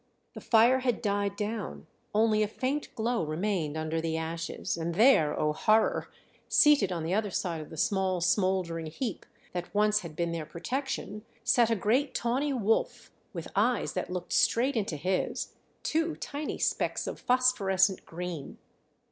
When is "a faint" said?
2.41-2.89